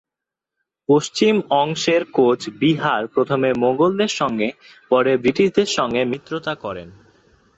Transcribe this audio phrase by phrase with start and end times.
[0.89, 6.83] পশ্চিম অংশের কোচ বিহার প্রথমে মোগলদের সঙ্গে এবং পরে ব্রিটিশদের সঙ্গে মিত্রতা করে।